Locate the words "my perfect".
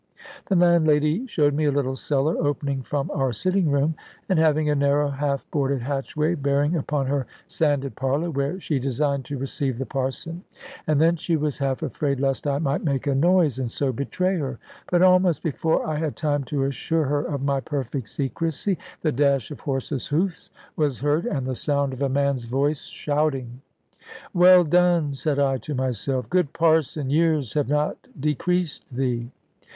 17.43-18.09